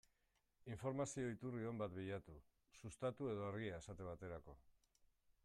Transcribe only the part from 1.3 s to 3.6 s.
iturri on bat bilatu, Sustatu edo